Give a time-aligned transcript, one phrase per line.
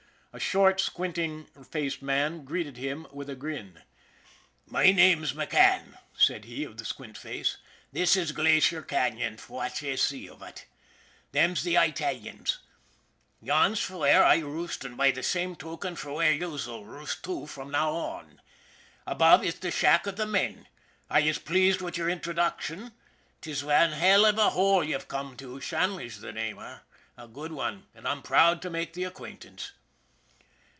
[0.33, 1.17] A short, squint
[1.69, 3.81] faced man greeted him with a grin."
[4.71, 7.57] Me name's McCann," said he of the squint face.
[7.91, 10.63] :(This is Glacier Canon, fwhat yez see av ut.
[11.33, 12.59] Them's the Eyetalians.
[13.41, 17.91] Yon's fwhere I roost an' by the same token, fwhere yez'll roost, too, from now
[17.91, 18.39] on.
[19.05, 20.65] Above is the shack av the men.
[21.09, 22.93] Are yez plased wid yer in troduction?
[23.41, 25.59] 'Tis wan hell av a hole ye've come to.
[25.59, 26.77] Shanley's the name, eh?
[27.17, 29.73] A good wan, an' I'm proud to make the acquaintance."